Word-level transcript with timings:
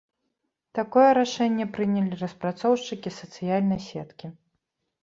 Такое 0.79 1.09
рашэнне 1.19 1.67
прынялі 1.75 2.19
распрацоўшчыкі 2.23 3.17
сацыяльнай 3.21 3.79
сеткі. 3.89 4.35